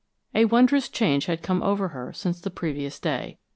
A 0.33 0.45
wondrous 0.45 0.89
change 0.89 1.27
had 1.27 1.43
come 1.43 1.61
over 1.61 1.89
her 1.89 2.11
since 2.11 2.41
the 2.41 2.49
previous 2.49 2.99
day. 2.99 3.37